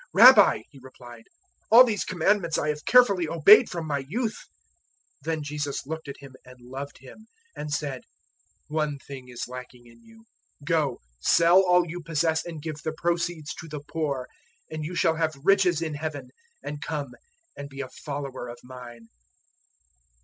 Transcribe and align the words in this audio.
'"010:020 0.17 0.25
"Rabbi," 0.35 0.59
he 0.71 0.79
replied, 0.79 1.23
"all 1.69 1.83
these 1.83 2.03
Commandments 2.03 2.57
I 2.57 2.69
have 2.69 2.85
carefully 2.85 3.27
obeyed 3.27 3.69
from 3.69 3.85
my 3.85 3.99
youth." 3.99 4.33
010:021 5.23 5.25
Then 5.25 5.43
Jesus 5.43 5.85
looked 5.85 6.07
at 6.07 6.17
him 6.17 6.33
and 6.43 6.57
loved 6.59 6.97
him, 7.01 7.27
and 7.55 7.71
said, 7.71 8.01
"One 8.67 8.97
thing 8.97 9.27
is 9.27 9.47
lacking 9.47 9.85
in 9.85 10.01
you: 10.03 10.25
go, 10.65 11.01
sell 11.19 11.59
all 11.61 11.85
you 11.87 12.01
possess 12.01 12.43
and 12.43 12.63
give 12.63 12.81
the 12.81 12.93
proceeds 12.93 13.53
to 13.53 13.67
the 13.67 13.81
poor, 13.87 14.27
and 14.71 14.83
you 14.83 14.95
shall 14.95 15.17
have 15.17 15.35
riches 15.43 15.83
in 15.83 15.93
Heaven; 15.93 16.29
and 16.63 16.81
come 16.81 17.13
and 17.55 17.69
be 17.69 17.81
a 17.81 17.87
follower 17.89 18.47
of 18.47 18.57
mine." 18.63 19.07